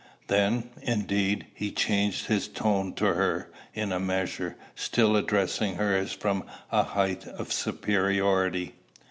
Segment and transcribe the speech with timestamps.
[0.29, 6.11] Then, indeed, he changed his tone to her, in a measure, still addressing her as
[6.11, 8.73] from a height of superiority.